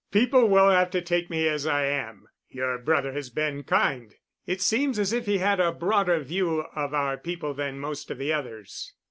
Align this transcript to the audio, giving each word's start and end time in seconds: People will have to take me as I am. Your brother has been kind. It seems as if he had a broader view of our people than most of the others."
People 0.09 0.49
will 0.49 0.71
have 0.71 0.89
to 0.89 0.99
take 1.03 1.29
me 1.29 1.47
as 1.47 1.67
I 1.67 1.85
am. 1.85 2.25
Your 2.49 2.79
brother 2.79 3.11
has 3.13 3.29
been 3.29 3.61
kind. 3.61 4.15
It 4.47 4.59
seems 4.59 4.97
as 4.97 5.13
if 5.13 5.27
he 5.27 5.37
had 5.37 5.59
a 5.59 5.71
broader 5.71 6.19
view 6.21 6.61
of 6.75 6.95
our 6.95 7.17
people 7.17 7.53
than 7.53 7.79
most 7.79 8.09
of 8.09 8.17
the 8.17 8.33
others." 8.33 8.95